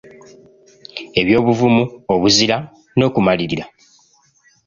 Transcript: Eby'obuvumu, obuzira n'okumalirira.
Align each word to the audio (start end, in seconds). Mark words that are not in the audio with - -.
Eby'obuvumu, 1.19 1.83
obuzira 2.13 2.57
n'okumalirira. 2.97 3.65